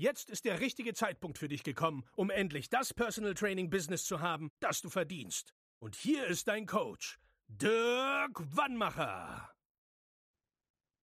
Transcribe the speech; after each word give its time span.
Jetzt 0.00 0.30
ist 0.30 0.44
der 0.44 0.60
richtige 0.60 0.94
Zeitpunkt 0.94 1.38
für 1.38 1.48
dich 1.48 1.64
gekommen, 1.64 2.04
um 2.14 2.30
endlich 2.30 2.70
das 2.70 2.94
Personal 2.94 3.34
Training 3.34 3.68
Business 3.68 4.04
zu 4.04 4.20
haben, 4.20 4.52
das 4.60 4.80
du 4.80 4.90
verdienst. 4.90 5.52
Und 5.80 5.96
hier 5.96 6.24
ist 6.28 6.46
dein 6.46 6.66
Coach, 6.66 7.18
Dirk 7.48 8.38
Wannmacher. 8.56 9.52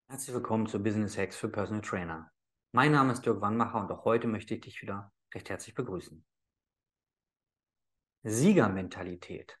Herzlich 0.07 0.33
willkommen 0.33 0.65
zu 0.67 0.81
Business 0.81 1.17
Hacks 1.17 1.35
für 1.35 1.49
Personal 1.49 1.81
Trainer. 1.81 2.31
Mein 2.71 2.93
Name 2.93 3.11
ist 3.11 3.25
Dirk 3.25 3.41
Wannmacher 3.41 3.81
und 3.81 3.91
auch 3.91 4.05
heute 4.05 4.29
möchte 4.29 4.55
ich 4.55 4.61
dich 4.61 4.81
wieder 4.81 5.11
recht 5.33 5.49
herzlich 5.49 5.75
begrüßen. 5.75 6.25
Siegermentalität. 8.23 9.59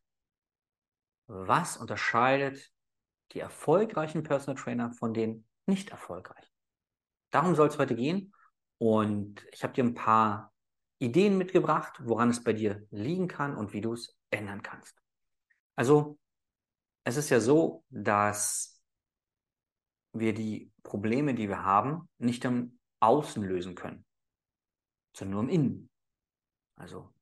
Was 1.27 1.75
unterscheidet 1.75 2.71
die 3.33 3.41
erfolgreichen 3.41 4.23
Personal 4.23 4.55
Trainer 4.55 4.93
von 4.93 5.13
den 5.13 5.45
nicht 5.65 5.89
erfolgreichen? 5.89 6.53
Darum 7.31 7.53
soll 7.55 7.67
es 7.67 7.77
heute 7.77 7.97
gehen 7.97 8.31
und 8.77 9.45
ich 9.51 9.63
habe 9.63 9.73
dir 9.73 9.83
ein 9.83 9.93
paar 9.93 10.53
Ideen 10.99 11.37
mitgebracht, 11.37 11.99
woran 12.03 12.29
es 12.29 12.43
bei 12.43 12.53
dir 12.53 12.85
liegen 12.91 13.27
kann 13.27 13.55
und 13.55 13.73
wie 13.73 13.81
du 13.81 13.93
es 13.93 14.17
ändern 14.29 14.61
kannst. 14.61 15.01
Also, 15.75 16.17
es 17.03 17.17
ist 17.17 17.29
ja 17.29 17.39
so, 17.39 17.83
dass 17.89 18.81
wir 20.13 20.33
die 20.33 20.71
Probleme, 20.83 21.33
die 21.33 21.49
wir 21.49 21.63
haben, 21.63 22.09
nicht 22.17 22.45
im 22.45 22.79
Außen 22.99 23.43
lösen 23.43 23.75
können, 23.75 24.05
sondern 25.13 25.33
nur 25.33 25.43
im 25.43 25.49
Innen. 25.49 25.89
Also 26.77 27.13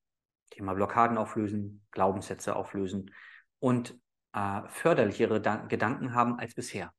Thema 0.52 0.74
Blockaden 0.74 1.18
auflösen, 1.18 1.86
Glaubenssätze 1.92 2.56
auflösen 2.56 3.12
und 3.60 4.00
äh, 4.34 4.62
förderlichere 4.68 5.42
da 5.42 5.58
Gedanken 5.58 6.14
haben 6.14 6.40
als 6.40 6.54
bisher. 6.54 6.94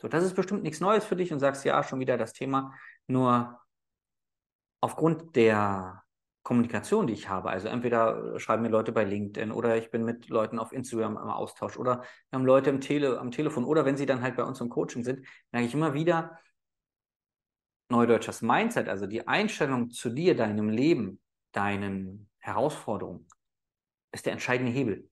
So, 0.00 0.08
das 0.08 0.24
ist 0.24 0.34
bestimmt 0.34 0.62
nichts 0.62 0.80
Neues 0.80 1.04
für 1.04 1.16
dich 1.16 1.32
und 1.32 1.40
sagst 1.40 1.64
ja 1.64 1.82
schon 1.82 2.00
wieder 2.00 2.16
das 2.16 2.32
Thema. 2.32 2.74
Nur 3.06 3.60
aufgrund 4.84 5.34
der 5.34 6.02
Kommunikation, 6.42 7.06
die 7.06 7.14
ich 7.14 7.30
habe, 7.30 7.48
also 7.48 7.68
entweder 7.68 8.38
schreiben 8.38 8.62
mir 8.62 8.68
Leute 8.68 8.92
bei 8.92 9.04
LinkedIn 9.04 9.50
oder 9.50 9.78
ich 9.78 9.90
bin 9.90 10.04
mit 10.04 10.28
Leuten 10.28 10.58
auf 10.58 10.72
Instagram 10.72 11.16
im 11.16 11.30
Austausch 11.30 11.78
oder 11.78 12.02
wir 12.02 12.38
haben 12.38 12.44
Leute 12.44 12.68
im 12.68 12.82
Tele, 12.82 13.18
am 13.18 13.30
Telefon 13.30 13.64
oder 13.64 13.86
wenn 13.86 13.96
sie 13.96 14.04
dann 14.04 14.20
halt 14.20 14.36
bei 14.36 14.44
uns 14.44 14.60
im 14.60 14.68
Coaching 14.68 15.02
sind, 15.02 15.26
merke 15.52 15.66
ich 15.66 15.72
immer 15.72 15.94
wieder, 15.94 16.38
Neudeutsches 17.90 18.42
Mindset, 18.42 18.88
also 18.88 19.06
die 19.06 19.26
Einstellung 19.26 19.90
zu 19.90 20.10
dir, 20.10 20.36
deinem 20.36 20.68
Leben, 20.68 21.20
deinen 21.52 22.28
Herausforderungen, 22.38 23.26
ist 24.12 24.26
der 24.26 24.32
entscheidende 24.32 24.72
Hebel. 24.72 25.08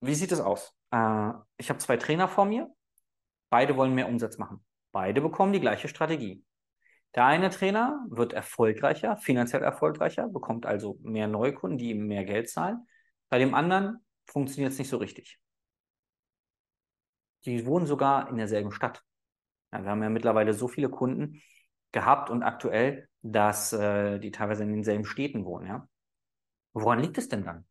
Wie 0.00 0.14
sieht 0.14 0.32
es 0.32 0.40
aus? 0.40 0.74
Äh, 0.90 1.32
ich 1.58 1.68
habe 1.68 1.78
zwei 1.80 1.96
Trainer 1.96 2.28
vor 2.28 2.44
mir, 2.44 2.70
beide 3.50 3.76
wollen 3.76 3.94
mehr 3.94 4.08
Umsatz 4.08 4.38
machen. 4.38 4.64
Beide 4.92 5.20
bekommen 5.20 5.52
die 5.52 5.60
gleiche 5.60 5.88
Strategie. 5.88 6.44
Der 7.14 7.26
eine 7.26 7.50
Trainer 7.50 8.04
wird 8.08 8.32
erfolgreicher, 8.32 9.16
finanziell 9.16 9.62
erfolgreicher, 9.62 10.28
bekommt 10.28 10.66
also 10.66 10.98
mehr 11.02 11.28
Neukunden, 11.28 11.78
die 11.78 11.90
ihm 11.90 12.06
mehr 12.06 12.24
Geld 12.24 12.50
zahlen. 12.50 12.86
Bei 13.28 13.38
dem 13.38 13.54
anderen 13.54 14.04
funktioniert 14.26 14.72
es 14.72 14.78
nicht 14.78 14.88
so 14.88 14.96
richtig. 14.96 15.38
Die 17.44 17.66
wohnen 17.66 17.86
sogar 17.86 18.28
in 18.30 18.36
derselben 18.36 18.72
Stadt. 18.72 19.04
Ja, 19.72 19.82
wir 19.82 19.90
haben 19.90 20.02
ja 20.02 20.08
mittlerweile 20.08 20.54
so 20.54 20.66
viele 20.66 20.88
Kunden 20.88 21.40
gehabt 21.92 22.30
und 22.30 22.42
aktuell, 22.42 23.08
dass 23.22 23.72
äh, 23.72 24.18
die 24.18 24.32
teilweise 24.32 24.64
in 24.64 24.72
denselben 24.72 25.04
Städten 25.04 25.44
wohnen. 25.44 25.68
Ja? 25.68 25.88
Woran 26.72 26.98
liegt 26.98 27.18
es 27.18 27.28
denn 27.28 27.44
dann? 27.44 27.64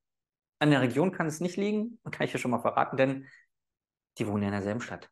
An 0.60 0.70
der 0.70 0.82
Region 0.82 1.12
kann 1.12 1.28
es 1.28 1.42
nicht 1.42 1.58
liegen, 1.58 2.00
kann 2.12 2.26
ich 2.26 2.32
ja 2.34 2.40
schon 2.40 2.52
mal 2.52 2.62
verraten, 2.62 2.96
denn 2.96 3.28
die 4.18 4.28
wohnen 4.28 4.44
ja 4.44 4.48
in 4.48 4.54
derselben 4.54 4.82
Stadt. 4.82 5.12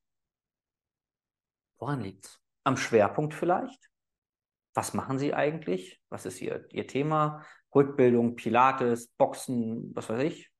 Woran 1.80 2.00
liegt 2.00 2.26
es? 2.26 2.42
Am 2.64 2.78
Schwerpunkt 2.78 3.34
vielleicht? 3.34 3.91
Was 4.74 4.94
machen 4.94 5.20
Sie 5.20 5.34
eigentlich? 5.34 6.02
Was 6.10 6.26
ist 6.26 6.42
Ihr, 6.42 6.66
Ihr 6.72 6.88
Thema? 6.88 7.46
Rückbildung, 7.74 8.36
Pilates, 8.36 9.08
Boxen, 9.18 9.96
was 9.96 10.10
weiß 10.10 10.22
ich? 10.24 10.52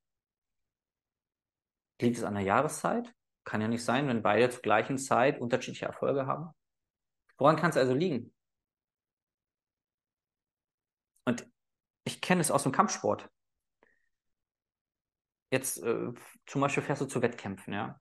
Liegt 2.00 2.16
es 2.16 2.24
an 2.24 2.34
der 2.34 2.42
Jahreszeit? 2.42 3.14
Kann 3.44 3.60
ja 3.60 3.68
nicht 3.68 3.84
sein, 3.84 4.08
wenn 4.08 4.22
beide 4.22 4.50
zur 4.50 4.62
gleichen 4.62 4.98
Zeit 4.98 5.40
unterschiedliche 5.40 5.86
Erfolge 5.86 6.26
haben. 6.26 6.50
Woran 7.38 7.56
kann 7.56 7.70
es 7.70 7.76
also 7.76 7.94
liegen? 7.94 8.34
Und 11.24 11.46
ich 12.04 12.20
kenne 12.20 12.40
es 12.40 12.50
aus 12.50 12.62
dem 12.62 12.72
Kampfsport. 12.72 13.28
Jetzt 15.50 15.82
äh, 15.82 16.12
zum 16.46 16.60
Beispiel 16.60 16.82
fährst 16.82 17.02
du 17.02 17.06
zu 17.06 17.20
Wettkämpfen, 17.20 17.74
ja. 17.74 18.00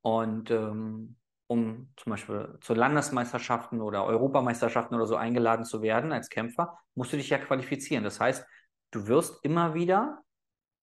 Und 0.00 0.50
ähm, 0.50 1.16
um 1.46 1.92
zum 1.96 2.10
Beispiel 2.10 2.58
zu 2.60 2.74
Landesmeisterschaften 2.74 3.80
oder 3.80 4.04
Europameisterschaften 4.04 4.94
oder 4.94 5.06
so 5.06 5.16
eingeladen 5.16 5.64
zu 5.64 5.82
werden 5.82 6.12
als 6.12 6.28
Kämpfer, 6.28 6.78
musst 6.94 7.12
du 7.12 7.16
dich 7.16 7.30
ja 7.30 7.38
qualifizieren. 7.38 8.04
Das 8.04 8.20
heißt, 8.20 8.46
du 8.90 9.06
wirst 9.06 9.44
immer 9.44 9.74
wieder 9.74 10.22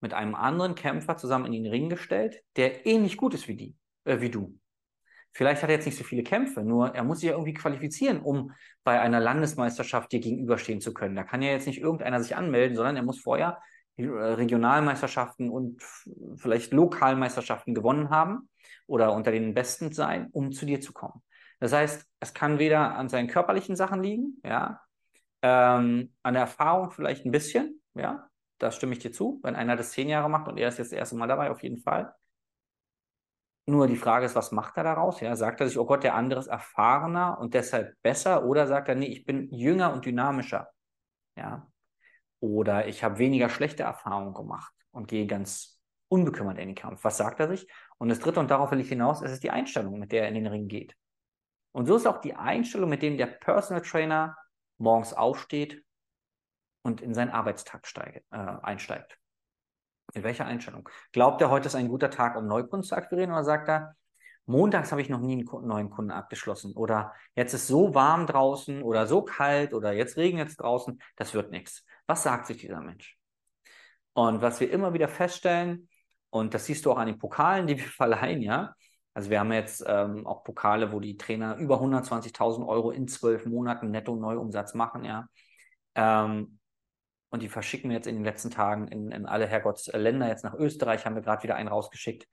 mit 0.00 0.14
einem 0.14 0.34
anderen 0.34 0.74
Kämpfer 0.74 1.16
zusammen 1.16 1.46
in 1.46 1.52
den 1.52 1.66
Ring 1.66 1.88
gestellt, 1.88 2.42
der 2.56 2.86
ähnlich 2.86 3.16
gut 3.16 3.34
ist 3.34 3.48
wie 3.48 3.56
die, 3.56 3.76
äh, 4.04 4.20
wie 4.20 4.30
du. 4.30 4.58
Vielleicht 5.34 5.62
hat 5.62 5.70
er 5.70 5.76
jetzt 5.76 5.86
nicht 5.86 5.96
so 5.96 6.04
viele 6.04 6.22
Kämpfe, 6.22 6.62
nur 6.62 6.94
er 6.94 7.04
muss 7.04 7.20
sich 7.20 7.28
ja 7.28 7.32
irgendwie 7.32 7.54
qualifizieren, 7.54 8.20
um 8.20 8.52
bei 8.84 9.00
einer 9.00 9.18
Landesmeisterschaft 9.18 10.12
dir 10.12 10.20
gegenüberstehen 10.20 10.80
zu 10.80 10.92
können. 10.92 11.16
Da 11.16 11.24
kann 11.24 11.40
ja 11.40 11.50
jetzt 11.50 11.66
nicht 11.66 11.80
irgendeiner 11.80 12.22
sich 12.22 12.36
anmelden, 12.36 12.76
sondern 12.76 12.96
er 12.96 13.02
muss 13.02 13.20
vorher 13.20 13.58
Regionalmeisterschaften 13.98 15.50
und 15.50 15.82
vielleicht 16.36 16.72
Lokalmeisterschaften 16.72 17.74
gewonnen 17.74 18.10
haben 18.10 18.48
oder 18.86 19.12
unter 19.12 19.30
den 19.30 19.54
Besten 19.54 19.92
sein, 19.92 20.28
um 20.32 20.52
zu 20.52 20.66
dir 20.66 20.80
zu 20.80 20.92
kommen. 20.92 21.22
Das 21.60 21.72
heißt, 21.72 22.08
es 22.20 22.34
kann 22.34 22.58
weder 22.58 22.96
an 22.96 23.08
seinen 23.08 23.28
körperlichen 23.28 23.76
Sachen 23.76 24.02
liegen, 24.02 24.40
ja, 24.44 24.80
ähm, 25.42 26.12
an 26.22 26.34
der 26.34 26.42
Erfahrung 26.42 26.90
vielleicht 26.90 27.24
ein 27.24 27.30
bisschen, 27.30 27.80
ja, 27.94 28.28
da 28.58 28.70
stimme 28.70 28.92
ich 28.92 29.00
dir 29.00 29.12
zu. 29.12 29.40
Wenn 29.42 29.56
einer 29.56 29.76
das 29.76 29.92
zehn 29.92 30.08
Jahre 30.08 30.30
macht 30.30 30.48
und 30.48 30.58
er 30.58 30.68
ist 30.68 30.78
jetzt 30.78 30.92
das 30.92 30.98
erste 30.98 31.16
Mal 31.16 31.28
dabei, 31.28 31.50
auf 31.50 31.62
jeden 31.62 31.78
Fall. 31.78 32.14
Nur 33.66 33.86
die 33.86 33.96
Frage 33.96 34.26
ist, 34.26 34.34
was 34.34 34.50
macht 34.50 34.76
er 34.76 34.84
daraus? 34.84 35.20
Ja, 35.20 35.36
sagt 35.36 35.60
er 35.60 35.68
sich, 35.68 35.78
oh 35.78 35.86
Gott, 35.86 36.02
der 36.02 36.14
andere 36.14 36.40
ist 36.40 36.48
erfahrener 36.48 37.38
und 37.38 37.54
deshalb 37.54 37.94
besser? 38.02 38.44
Oder 38.44 38.66
sagt 38.66 38.88
er, 38.88 38.94
nee, 38.94 39.06
ich 39.06 39.24
bin 39.24 39.52
jünger 39.52 39.92
und 39.92 40.04
dynamischer? 40.04 40.68
Ja. 41.36 41.71
Oder 42.42 42.88
ich 42.88 43.04
habe 43.04 43.18
weniger 43.18 43.48
schlechte 43.48 43.84
Erfahrungen 43.84 44.34
gemacht 44.34 44.74
und 44.90 45.06
gehe 45.06 45.28
ganz 45.28 45.80
unbekümmert 46.08 46.58
in 46.58 46.70
den 46.70 46.74
Kampf. 46.74 47.04
Was 47.04 47.16
sagt 47.16 47.38
er 47.38 47.46
sich? 47.46 47.68
Und 47.98 48.08
das 48.08 48.18
dritte, 48.18 48.40
und 48.40 48.50
darauf 48.50 48.72
will 48.72 48.80
ich 48.80 48.88
hinaus, 48.88 49.22
ist 49.22 49.30
es 49.30 49.38
die 49.38 49.52
Einstellung, 49.52 50.00
mit 50.00 50.10
der 50.10 50.22
er 50.22 50.28
in 50.28 50.34
den 50.34 50.48
Ring 50.48 50.66
geht. 50.66 50.96
Und 51.70 51.86
so 51.86 51.94
ist 51.94 52.04
auch 52.04 52.20
die 52.20 52.34
Einstellung, 52.34 52.90
mit 52.90 53.00
dem 53.00 53.16
der 53.16 53.26
Personal 53.26 53.80
Trainer 53.80 54.36
morgens 54.78 55.12
aufsteht 55.14 55.84
und 56.82 57.00
in 57.00 57.14
seinen 57.14 57.30
Arbeitstag 57.30 57.86
steige, 57.86 58.24
äh, 58.32 58.36
einsteigt. 58.36 59.16
In 60.12 60.24
welcher 60.24 60.44
Einstellung? 60.44 60.88
Glaubt 61.12 61.40
er, 61.42 61.48
heute 61.48 61.68
ist 61.68 61.76
ein 61.76 61.88
guter 61.88 62.10
Tag, 62.10 62.36
um 62.36 62.48
Neukunden 62.48 62.82
zu 62.82 62.96
akquirieren, 62.96 63.30
oder 63.30 63.44
sagt 63.44 63.68
er, 63.68 63.94
montags 64.46 64.90
habe 64.90 65.00
ich 65.00 65.08
noch 65.08 65.20
nie 65.20 65.34
einen 65.34 65.68
neuen 65.68 65.90
Kunden 65.90 66.10
abgeschlossen 66.10 66.72
oder 66.74 67.14
jetzt 67.36 67.54
ist 67.54 67.68
so 67.68 67.94
warm 67.94 68.26
draußen 68.26 68.82
oder 68.82 69.06
so 69.06 69.22
kalt 69.22 69.72
oder 69.72 69.92
jetzt 69.92 70.16
regnet 70.16 70.48
es 70.48 70.56
draußen, 70.56 71.00
das 71.14 71.34
wird 71.34 71.52
nichts. 71.52 71.86
Was 72.12 72.24
sagt 72.24 72.46
sich 72.46 72.58
dieser 72.58 72.82
Mensch? 72.82 73.18
Und 74.12 74.42
was 74.42 74.60
wir 74.60 74.70
immer 74.70 74.92
wieder 74.92 75.08
feststellen, 75.08 75.88
und 76.28 76.52
das 76.52 76.66
siehst 76.66 76.84
du 76.84 76.92
auch 76.92 76.98
an 76.98 77.06
den 77.06 77.18
Pokalen, 77.18 77.66
die 77.66 77.78
wir 77.78 77.86
verleihen, 77.86 78.42
ja. 78.42 78.74
Also 79.14 79.30
wir 79.30 79.40
haben 79.40 79.50
jetzt 79.50 79.82
ähm, 79.86 80.26
auch 80.26 80.44
Pokale, 80.44 80.92
wo 80.92 81.00
die 81.00 81.16
Trainer 81.16 81.56
über 81.56 81.80
120.000 81.80 82.68
Euro 82.68 82.90
in 82.90 83.08
zwölf 83.08 83.46
Monaten 83.46 83.90
netto 83.90 84.14
Neuumsatz 84.14 84.74
machen, 84.74 85.06
ja. 85.06 85.26
Ähm, 85.94 86.58
und 87.30 87.40
die 87.40 87.48
verschicken 87.48 87.88
wir 87.88 87.96
jetzt 87.96 88.06
in 88.06 88.16
den 88.16 88.24
letzten 88.24 88.50
Tagen 88.50 88.88
in, 88.88 89.10
in 89.10 89.24
alle 89.24 89.46
Herrgottsländer. 89.46 90.28
Jetzt 90.28 90.44
nach 90.44 90.52
Österreich 90.52 91.06
haben 91.06 91.14
wir 91.14 91.22
gerade 91.22 91.42
wieder 91.44 91.56
einen 91.56 91.68
rausgeschickt. 91.68 92.28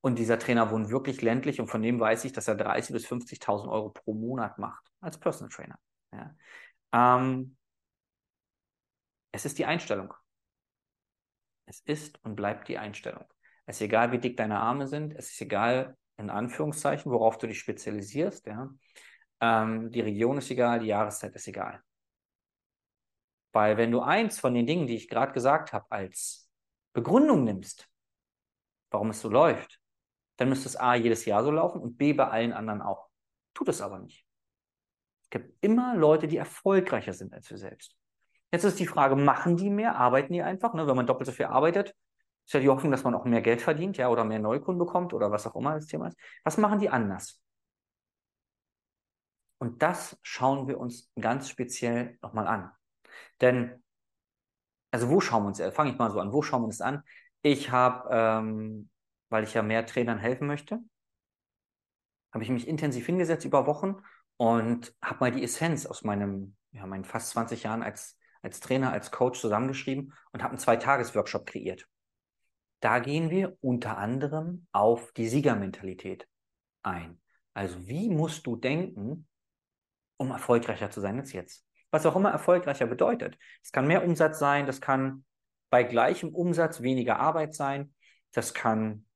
Und 0.00 0.16
dieser 0.20 0.38
Trainer 0.38 0.70
wohnt 0.70 0.90
wirklich 0.90 1.22
ländlich 1.22 1.60
und 1.60 1.66
von 1.66 1.82
dem 1.82 1.98
weiß 1.98 2.24
ich, 2.24 2.32
dass 2.32 2.46
er 2.46 2.54
30.000 2.54 2.92
bis 2.92 3.04
50.000 3.08 3.68
Euro 3.68 3.90
pro 3.90 4.14
Monat 4.14 4.58
macht 4.60 4.84
als 5.00 5.18
Personal 5.18 5.50
Trainer. 5.50 5.76
Ja. 6.12 6.36
Ähm, 6.92 7.57
es 9.32 9.44
ist 9.44 9.58
die 9.58 9.66
Einstellung. 9.66 10.14
Es 11.66 11.80
ist 11.80 12.22
und 12.24 12.34
bleibt 12.34 12.68
die 12.68 12.78
Einstellung. 12.78 13.24
Es 13.66 13.76
ist 13.76 13.82
egal, 13.82 14.12
wie 14.12 14.18
dick 14.18 14.36
deine 14.36 14.60
Arme 14.60 14.86
sind. 14.86 15.14
Es 15.14 15.30
ist 15.30 15.40
egal, 15.40 15.96
in 16.16 16.30
Anführungszeichen, 16.30 17.12
worauf 17.12 17.38
du 17.38 17.46
dich 17.46 17.58
spezialisierst. 17.58 18.46
Ja. 18.46 18.70
ähm, 19.40 19.90
die 19.90 20.00
Region 20.00 20.38
ist 20.38 20.50
egal, 20.50 20.80
die 20.80 20.86
Jahreszeit 20.86 21.34
ist 21.34 21.46
egal. 21.46 21.82
Weil 23.52 23.76
wenn 23.76 23.90
du 23.90 24.00
eins 24.00 24.38
von 24.38 24.54
den 24.54 24.66
Dingen, 24.66 24.86
die 24.86 24.96
ich 24.96 25.08
gerade 25.08 25.32
gesagt 25.32 25.72
habe, 25.72 25.86
als 25.90 26.50
Begründung 26.92 27.44
nimmst, 27.44 27.88
warum 28.90 29.10
es 29.10 29.20
so 29.20 29.28
läuft, 29.28 29.80
dann 30.36 30.48
müsste 30.48 30.68
es 30.68 30.76
A 30.76 30.94
jedes 30.94 31.24
Jahr 31.24 31.44
so 31.44 31.50
laufen 31.50 31.80
und 31.80 31.96
B 31.98 32.12
bei 32.12 32.28
allen 32.28 32.52
anderen 32.52 32.80
auch. 32.80 33.08
Tut 33.54 33.68
es 33.68 33.80
aber 33.80 33.98
nicht. 33.98 34.24
Es 35.24 35.30
gibt 35.30 35.62
immer 35.62 35.96
Leute, 35.96 36.28
die 36.28 36.36
erfolgreicher 36.36 37.12
sind 37.12 37.34
als 37.34 37.50
wir 37.50 37.58
selbst. 37.58 37.96
Jetzt 38.50 38.64
ist 38.64 38.78
die 38.78 38.86
Frage, 38.86 39.16
machen 39.16 39.56
die 39.56 39.70
mehr, 39.70 39.96
arbeiten 39.96 40.32
die 40.32 40.42
einfach? 40.42 40.74
Ne? 40.74 40.86
Wenn 40.86 40.96
man 40.96 41.06
doppelt 41.06 41.26
so 41.26 41.32
viel 41.32 41.46
arbeitet, 41.46 41.94
ist 42.46 42.54
ja 42.54 42.60
die 42.60 42.68
Hoffnung, 42.68 42.90
dass 42.90 43.04
man 43.04 43.14
auch 43.14 43.24
mehr 43.24 43.42
Geld 43.42 43.60
verdient, 43.60 43.98
ja, 43.98 44.08
oder 44.08 44.24
mehr 44.24 44.38
Neukunden 44.38 44.78
bekommt 44.78 45.12
oder 45.12 45.30
was 45.30 45.46
auch 45.46 45.54
immer 45.54 45.74
das 45.74 45.86
Thema 45.86 46.08
ist. 46.08 46.16
Was 46.44 46.56
machen 46.56 46.78
die 46.78 46.88
anders? 46.88 47.42
Und 49.58 49.82
das 49.82 50.18
schauen 50.22 50.68
wir 50.68 50.78
uns 50.78 51.10
ganz 51.20 51.48
speziell 51.48 52.18
nochmal 52.22 52.46
an. 52.46 52.70
Denn, 53.40 53.82
also 54.90 55.10
wo 55.10 55.20
schauen 55.20 55.42
wir 55.42 55.48
uns, 55.48 55.60
fange 55.74 55.90
ich 55.90 55.98
mal 55.98 56.10
so 56.10 56.20
an, 56.20 56.32
wo 56.32 56.42
schauen 56.42 56.62
wir 56.62 56.66
uns 56.66 56.80
an? 56.80 57.02
Ich 57.42 57.70
habe, 57.70 58.08
ähm, 58.10 58.88
weil 59.28 59.44
ich 59.44 59.54
ja 59.54 59.62
mehr 59.62 59.84
Trainern 59.84 60.18
helfen 60.18 60.46
möchte, 60.46 60.80
habe 62.32 62.44
ich 62.44 62.50
mich 62.50 62.68
intensiv 62.68 63.06
hingesetzt 63.06 63.44
über 63.44 63.66
Wochen 63.66 63.96
und 64.36 64.94
habe 65.02 65.20
mal 65.20 65.32
die 65.32 65.42
Essenz 65.42 65.86
aus 65.86 66.04
meinem, 66.04 66.56
ja, 66.72 66.86
meinen 66.86 67.04
fast 67.04 67.30
20 67.30 67.64
Jahren 67.64 67.82
als, 67.82 68.17
als 68.42 68.60
Trainer, 68.60 68.92
als 68.92 69.10
Coach 69.10 69.40
zusammengeschrieben 69.40 70.12
und 70.32 70.42
habe 70.42 70.52
einen 70.52 70.60
Zwei-Tages-Workshop 70.60 71.46
kreiert. 71.46 71.86
Da 72.80 73.00
gehen 73.00 73.30
wir 73.30 73.56
unter 73.60 73.98
anderem 73.98 74.66
auf 74.72 75.12
die 75.12 75.28
Siegermentalität 75.28 76.28
ein. 76.82 77.20
Also 77.54 77.88
wie 77.88 78.08
musst 78.08 78.46
du 78.46 78.56
denken, 78.56 79.26
um 80.16 80.30
erfolgreicher 80.30 80.90
zu 80.90 81.00
sein 81.00 81.18
als 81.18 81.32
jetzt? 81.32 81.64
Was 81.90 82.06
auch 82.06 82.16
immer 82.16 82.30
erfolgreicher 82.30 82.86
bedeutet. 82.86 83.36
Es 83.62 83.72
kann 83.72 83.86
mehr 83.86 84.04
Umsatz 84.04 84.38
sein, 84.38 84.66
das 84.66 84.80
kann 84.80 85.24
bei 85.70 85.82
gleichem 85.82 86.34
Umsatz 86.34 86.82
weniger 86.82 87.18
Arbeit 87.18 87.54
sein, 87.54 87.94
das 88.32 88.54
kann 88.54 89.06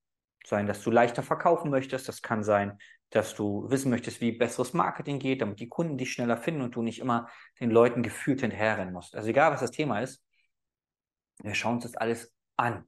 sein, 0.45 0.67
dass 0.67 0.83
du 0.83 0.91
leichter 0.91 1.23
verkaufen 1.23 1.71
möchtest, 1.71 2.09
das 2.09 2.23
kann 2.23 2.43
sein, 2.43 2.79
dass 3.12 3.35
du 3.35 3.70
wissen 3.70 3.91
möchtest, 3.91 4.20
wie 4.20 4.32
besseres 4.32 4.73
Marketing 4.73 5.19
geht, 5.19 5.43
damit 5.43 5.61
die 5.61 5.69
Kunden 5.69 5.99
dich 5.99 6.12
schneller 6.12 6.37
finden 6.37 6.62
und 6.62 6.75
du 6.75 6.82
nicht 6.82 6.99
immer 6.99 7.29
den 7.61 7.70
Leuten 7.70 8.03
gefühlt 8.03 8.41
hinterherrennen 8.41 8.93
musst. 8.93 9.14
Also 9.14 9.29
egal, 9.29 9.53
was 9.53 9.61
das 9.61 9.70
Thema 9.70 10.00
ist, 10.00 10.25
wir 11.43 11.55
schauen 11.55 11.75
uns 11.75 11.85
das 11.85 11.97
alles 11.97 12.35
an. 12.56 12.85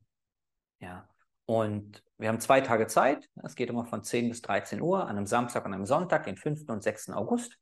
Ja. 0.80 1.08
Und 1.46 2.02
wir 2.16 2.28
haben 2.28 2.40
zwei 2.40 2.60
Tage 2.60 2.86
Zeit. 2.86 3.28
Es 3.42 3.54
geht 3.54 3.68
immer 3.68 3.84
von 3.84 4.02
10 4.02 4.30
bis 4.30 4.40
13 4.42 4.80
Uhr 4.80 5.02
an 5.02 5.16
einem 5.16 5.26
Samstag 5.26 5.66
und 5.66 5.74
einem 5.74 5.86
Sonntag, 5.86 6.24
den 6.24 6.36
5. 6.36 6.68
und 6.68 6.82
6. 6.82 7.10
August. 7.10 7.58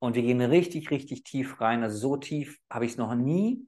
Und 0.00 0.16
wir 0.16 0.22
gehen 0.22 0.40
richtig, 0.40 0.90
richtig 0.90 1.22
tief 1.22 1.60
rein. 1.60 1.82
Also 1.82 1.96
so 1.96 2.16
tief 2.16 2.58
habe 2.68 2.84
ich 2.84 2.92
es 2.92 2.98
noch 2.98 3.14
nie 3.14 3.66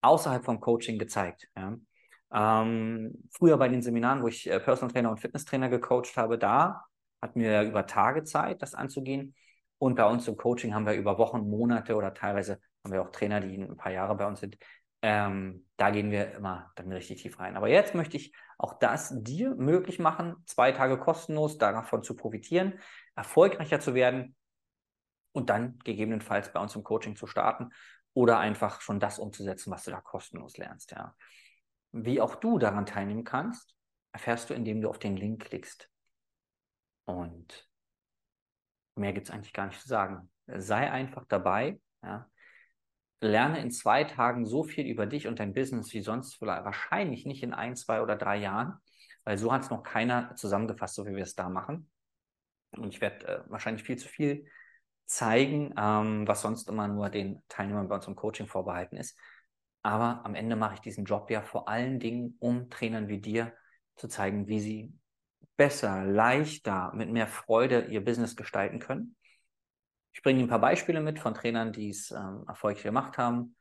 außerhalb 0.00 0.44
vom 0.44 0.60
Coaching 0.60 0.98
gezeigt. 0.98 1.48
Ja. 1.56 1.76
Ähm, 2.34 3.28
früher 3.30 3.56
bei 3.58 3.68
den 3.68 3.82
Seminaren, 3.82 4.22
wo 4.22 4.28
ich 4.28 4.50
äh, 4.50 4.58
Personal 4.58 4.90
Trainer 4.90 5.10
und 5.10 5.20
Fitnesstrainer 5.20 5.68
gecoacht 5.68 6.16
habe, 6.16 6.38
da 6.38 6.84
hatten 7.22 7.40
wir 7.40 7.62
über 7.62 7.86
Tage 7.86 8.24
Zeit, 8.24 8.60
das 8.60 8.74
anzugehen. 8.74 9.34
Und 9.78 9.94
bei 9.94 10.04
uns 10.04 10.28
im 10.28 10.36
Coaching 10.36 10.74
haben 10.74 10.86
wir 10.86 10.94
über 10.94 11.18
Wochen, 11.18 11.48
Monate 11.48 11.96
oder 11.96 12.12
teilweise 12.12 12.60
haben 12.84 12.92
wir 12.92 13.02
auch 13.02 13.10
Trainer, 13.10 13.40
die 13.40 13.56
ein 13.56 13.76
paar 13.76 13.92
Jahre 13.92 14.16
bei 14.16 14.26
uns 14.26 14.40
sind, 14.40 14.58
ähm, 15.02 15.66
da 15.76 15.90
gehen 15.90 16.12
wir 16.12 16.32
immer 16.32 16.70
dann 16.76 16.92
richtig 16.92 17.22
tief 17.22 17.38
rein. 17.40 17.56
Aber 17.56 17.68
jetzt 17.68 17.94
möchte 17.94 18.16
ich 18.16 18.32
auch 18.56 18.78
das 18.78 19.12
dir 19.22 19.54
möglich 19.56 19.98
machen, 19.98 20.36
zwei 20.46 20.70
Tage 20.70 20.96
kostenlos 20.98 21.58
davon 21.58 22.04
zu 22.04 22.14
profitieren, 22.14 22.78
erfolgreicher 23.16 23.80
zu 23.80 23.94
werden 23.94 24.36
und 25.32 25.50
dann 25.50 25.78
gegebenenfalls 25.80 26.52
bei 26.52 26.60
uns 26.60 26.76
im 26.76 26.84
Coaching 26.84 27.16
zu 27.16 27.26
starten 27.26 27.70
oder 28.14 28.38
einfach 28.38 28.80
schon 28.80 29.00
das 29.00 29.18
umzusetzen, 29.18 29.72
was 29.72 29.84
du 29.84 29.90
da 29.90 30.00
kostenlos 30.00 30.56
lernst. 30.56 30.92
Ja. 30.92 31.16
Wie 31.90 32.20
auch 32.20 32.36
du 32.36 32.58
daran 32.58 32.86
teilnehmen 32.86 33.24
kannst, 33.24 33.74
erfährst 34.12 34.50
du, 34.50 34.54
indem 34.54 34.82
du 34.82 34.88
auf 34.88 35.00
den 35.00 35.16
Link 35.16 35.44
klickst. 35.46 35.88
Und 37.04 37.68
mehr 38.94 39.12
gibt 39.12 39.28
es 39.28 39.32
eigentlich 39.32 39.52
gar 39.52 39.66
nicht 39.66 39.80
zu 39.80 39.88
sagen. 39.88 40.30
Sei 40.46 40.90
einfach 40.90 41.24
dabei. 41.26 41.80
Ja 42.02 42.28
lerne 43.22 43.60
in 43.60 43.70
zwei 43.70 44.04
Tagen 44.04 44.44
so 44.44 44.64
viel 44.64 44.86
über 44.86 45.06
dich 45.06 45.28
und 45.28 45.38
dein 45.38 45.54
Business 45.54 45.92
wie 45.94 46.02
sonst 46.02 46.40
wahrscheinlich 46.42 47.24
nicht 47.24 47.42
in 47.42 47.54
ein, 47.54 47.76
zwei 47.76 48.02
oder 48.02 48.16
drei 48.16 48.36
Jahren, 48.36 48.74
weil 49.24 49.38
so 49.38 49.52
hat 49.52 49.62
es 49.62 49.70
noch 49.70 49.82
keiner 49.82 50.34
zusammengefasst, 50.34 50.96
so 50.96 51.06
wie 51.06 51.14
wir 51.14 51.22
es 51.22 51.36
da 51.36 51.48
machen. 51.48 51.88
Und 52.72 52.88
ich 52.88 53.00
werde 53.00 53.26
äh, 53.26 53.40
wahrscheinlich 53.48 53.84
viel 53.84 53.96
zu 53.96 54.08
viel 54.08 54.46
zeigen, 55.06 55.72
ähm, 55.76 56.26
was 56.26 56.42
sonst 56.42 56.68
immer 56.68 56.88
nur 56.88 57.10
den 57.10 57.42
Teilnehmern 57.48 57.88
bei 57.88 57.94
uns 57.96 58.08
im 58.08 58.16
Coaching 58.16 58.48
vorbehalten 58.48 58.96
ist. 58.96 59.16
Aber 59.82 60.24
am 60.24 60.34
Ende 60.34 60.56
mache 60.56 60.74
ich 60.74 60.80
diesen 60.80 61.04
Job 61.04 61.30
ja 61.30 61.42
vor 61.42 61.68
allen 61.68 62.00
Dingen, 62.00 62.36
um 62.40 62.70
Trainern 62.70 63.08
wie 63.08 63.20
dir 63.20 63.52
zu 63.96 64.08
zeigen, 64.08 64.48
wie 64.48 64.60
sie 64.60 64.94
besser, 65.62 66.04
leichter, 66.04 66.92
mit 66.94 67.10
mehr 67.10 67.26
Freude 67.26 67.86
ihr 67.86 68.04
Business 68.04 68.36
gestalten 68.36 68.78
können 68.78 69.16
ich 70.12 70.22
bringe 70.22 70.42
ein 70.42 70.48
paar 70.48 70.60
Beispiele 70.60 71.00
mit 71.00 71.18
von 71.18 71.34
Trainern, 71.34 71.72
die 71.72 71.88
es 71.88 72.10
ähm, 72.10 72.44
erfolgreich 72.46 72.82
gemacht 72.82 73.18
haben. 73.18 73.56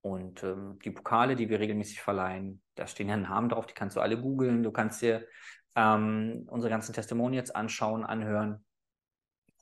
Und 0.00 0.42
ähm, 0.42 0.78
die 0.84 0.90
Pokale, 0.90 1.36
die 1.36 1.48
wir 1.48 1.60
regelmäßig 1.60 2.00
verleihen, 2.00 2.62
da 2.74 2.86
stehen 2.86 3.08
ja 3.08 3.16
Namen 3.16 3.48
drauf, 3.48 3.66
die 3.66 3.74
kannst 3.74 3.96
du 3.96 4.00
alle 4.00 4.20
googeln. 4.20 4.62
Du 4.62 4.72
kannst 4.72 5.02
dir 5.02 5.26
ähm, 5.74 6.46
unsere 6.48 6.70
ganzen 6.70 6.92
Testimonials 6.92 7.50
anschauen, 7.50 8.04
anhören. 8.04 8.64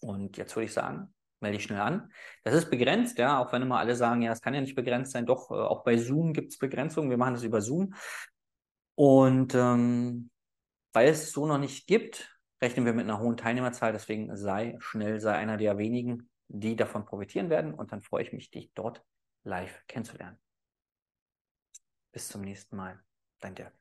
Und 0.01 0.37
jetzt 0.37 0.55
würde 0.57 0.67
ich 0.67 0.73
sagen, 0.73 1.15
melde 1.41 1.59
dich 1.59 1.67
schnell 1.67 1.81
an. 1.81 2.11
Das 2.45 2.55
ist 2.55 2.71
begrenzt, 2.71 3.19
ja, 3.19 3.39
auch 3.39 3.53
wenn 3.53 3.63
immer 3.63 3.79
alle 3.79 3.95
sagen, 3.95 4.23
ja, 4.23 4.33
es 4.33 4.41
kann 4.41 4.55
ja 4.55 4.61
nicht 4.61 4.75
begrenzt 4.75 5.13
sein. 5.13 5.27
Doch, 5.27 5.51
äh, 5.51 5.55
auch 5.55 5.85
bei 5.85 5.97
Zoom 5.99 6.33
gibt 6.33 6.53
es 6.53 6.59
Begrenzungen. 6.59 7.11
Wir 7.11 7.19
machen 7.19 7.35
das 7.35 7.43
über 7.43 7.61
Zoom. 7.61 7.95
Und 8.95 9.55
ähm, 9.55 10.31
weil 10.97 11.09
es 11.09 11.31
so 11.31 11.45
noch 11.45 11.59
nicht 11.59 11.87
gibt, 11.87 12.41
rechnen 12.63 12.87
wir 12.87 12.95
mit 12.95 13.05
einer 13.05 13.19
hohen 13.19 13.37
Teilnehmerzahl. 13.37 13.93
Deswegen 13.93 14.35
sei 14.35 14.77
schnell, 14.79 15.21
sei 15.21 15.35
einer 15.35 15.59
der 15.59 15.77
wenigen, 15.77 16.31
die 16.49 16.75
davon 16.75 17.05
profitieren 17.05 17.51
werden. 17.51 17.75
Und 17.75 17.93
dann 17.93 18.01
freue 18.01 18.23
ich 18.23 18.33
mich, 18.33 18.51
dich 18.51 18.73
dort 18.73 19.05
live 19.45 19.85
kennenzulernen. 19.89 20.39
Bis 22.13 22.29
zum 22.29 22.41
nächsten 22.41 22.77
Mal. 22.77 22.99
Dein 23.41 23.55
Dirk. 23.55 23.75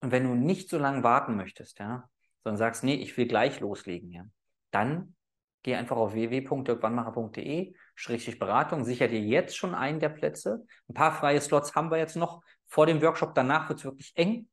Und 0.00 0.10
wenn 0.10 0.24
du 0.24 0.34
nicht 0.34 0.68
so 0.68 0.78
lange 0.78 1.04
warten 1.04 1.36
möchtest, 1.36 1.78
ja, 1.78 2.10
sondern 2.42 2.58
sagst, 2.58 2.82
nee, 2.82 2.96
ich 2.96 3.16
will 3.16 3.28
gleich 3.28 3.60
loslegen, 3.60 4.10
ja, 4.10 4.24
dann 4.72 5.14
geh 5.62 5.76
einfach 5.76 5.96
auf 5.96 6.12
www.dirkwannmacher.de, 6.12 7.76
Schrägstrich 7.94 8.40
Beratung, 8.40 8.84
sicher 8.84 9.06
dir 9.06 9.20
jetzt 9.20 9.56
schon 9.56 9.76
einen 9.76 10.00
der 10.00 10.08
Plätze. 10.08 10.66
Ein 10.88 10.94
paar 10.94 11.12
freie 11.12 11.40
Slots 11.40 11.76
haben 11.76 11.92
wir 11.92 11.98
jetzt 11.98 12.16
noch 12.16 12.42
vor 12.72 12.86
dem 12.86 13.02
Workshop. 13.02 13.34
Danach 13.34 13.68
wird 13.68 13.80
es 13.80 13.84
wirklich 13.84 14.12
eng 14.16 14.48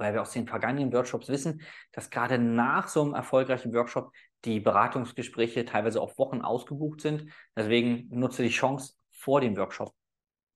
weil 0.00 0.14
wir 0.14 0.22
aus 0.22 0.32
den 0.32 0.48
vergangenen 0.48 0.92
Workshops 0.92 1.28
wissen, 1.28 1.60
dass 1.92 2.10
gerade 2.10 2.38
nach 2.38 2.88
so 2.88 3.02
einem 3.02 3.14
erfolgreichen 3.14 3.72
Workshop 3.74 4.12
die 4.46 4.58
Beratungsgespräche 4.58 5.66
teilweise 5.66 6.00
auf 6.00 6.18
Wochen 6.18 6.40
ausgebucht 6.40 7.02
sind. 7.02 7.30
Deswegen 7.54 8.08
nutze 8.08 8.42
die 8.42 8.48
Chance 8.48 8.94
vor 9.10 9.42
dem 9.42 9.56
Workshop, 9.58 9.94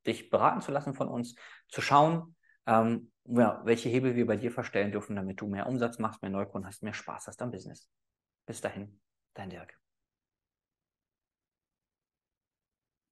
dich 0.06 0.30
beraten 0.30 0.62
zu 0.62 0.72
lassen 0.72 0.94
von 0.94 1.08
uns, 1.08 1.34
zu 1.68 1.82
schauen, 1.82 2.34
ähm, 2.66 3.12
ja, 3.26 3.60
welche 3.64 3.90
Hebel 3.90 4.16
wir 4.16 4.26
bei 4.26 4.38
dir 4.38 4.50
verstellen 4.50 4.92
dürfen, 4.92 5.14
damit 5.14 5.40
du 5.40 5.46
mehr 5.46 5.66
Umsatz 5.66 5.98
machst, 5.98 6.22
mehr 6.22 6.30
Neukunden 6.30 6.66
hast, 6.66 6.82
mehr 6.82 6.94
Spaß 6.94 7.26
hast 7.26 7.42
am 7.42 7.50
Business. 7.50 7.86
Bis 8.46 8.62
dahin, 8.62 8.98
dein 9.34 9.50
Dirk. 9.50 9.83